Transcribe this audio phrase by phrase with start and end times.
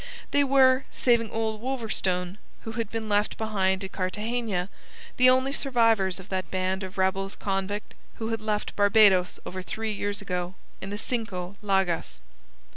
[0.31, 4.67] They were saving old Wolverstone, who had been left behind at Cartagena
[5.17, 9.91] the only survivors of that band of rebels convict who had left Barbados over three
[9.91, 12.19] years ago in the Cinco Llagas.